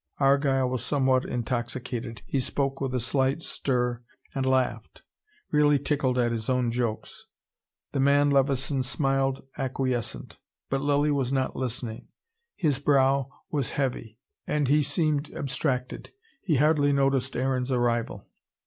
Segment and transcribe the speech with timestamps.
[0.17, 2.23] Argyle was somewhat intoxicated.
[2.25, 4.01] He spoke with a slight slur,
[4.33, 5.03] and laughed,
[5.51, 7.27] really tickled at his own jokes.
[7.91, 10.39] The man Levison smiled acquiescent.
[10.71, 12.07] But Lilly was not listening.
[12.55, 14.17] His brow was heavy
[14.47, 16.11] and he seemed abstracted.
[16.41, 18.25] He hardly noticed Aaron's arrival.